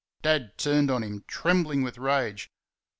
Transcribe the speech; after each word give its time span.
Dad 0.23 0.57
turned 0.57 0.89
on 0.89 1.03
him, 1.03 1.23
trembling 1.27 1.83
with 1.83 1.99
rage. 1.99 2.49